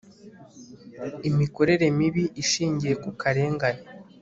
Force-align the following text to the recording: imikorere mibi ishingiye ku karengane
imikorere 1.29 1.85
mibi 1.97 2.23
ishingiye 2.43 2.93
ku 3.03 3.09
karengane 3.21 3.81